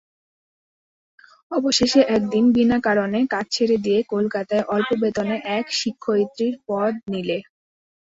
অবশেষে 1.51 2.01
একদিন 2.15 2.45
বিনা 2.55 2.77
কারণে 2.87 3.19
কাজ 3.33 3.45
ছেড়ে 3.51 3.77
দিয়ে 3.85 3.99
কলকাতায় 4.11 4.67
অল্প 4.69 4.89
বেতনে 5.01 5.35
এক 5.57 5.65
শিক্ষয়িত্রীর 5.79 6.55
পদ 6.67 6.93
নিলে। 7.11 7.37